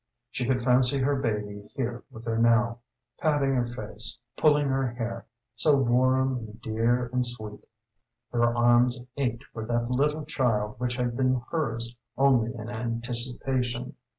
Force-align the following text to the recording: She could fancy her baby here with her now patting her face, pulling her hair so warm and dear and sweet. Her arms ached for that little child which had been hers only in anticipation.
She 0.31 0.47
could 0.47 0.63
fancy 0.63 0.97
her 0.97 1.15
baby 1.15 1.69
here 1.75 2.03
with 2.09 2.25
her 2.25 2.35
now 2.39 2.79
patting 3.19 3.53
her 3.53 3.67
face, 3.67 4.17
pulling 4.35 4.67
her 4.67 4.87
hair 4.87 5.27
so 5.53 5.75
warm 5.77 6.37
and 6.37 6.59
dear 6.59 7.05
and 7.13 7.23
sweet. 7.23 7.63
Her 8.31 8.51
arms 8.57 9.05
ached 9.17 9.43
for 9.53 9.63
that 9.67 9.91
little 9.91 10.25
child 10.25 10.79
which 10.79 10.95
had 10.95 11.15
been 11.15 11.43
hers 11.51 11.95
only 12.17 12.51
in 12.55 12.67
anticipation. 12.67 13.93